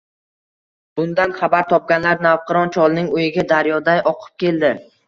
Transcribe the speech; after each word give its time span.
Bundan 0.99 1.35
xabar 1.41 1.69
topganlar 1.75 2.25
navqiron 2.29 2.75
cholning 2.79 3.13
uyiga 3.21 3.47
daryoday 3.55 4.07
oqib 4.15 4.35
keldi 4.47 4.79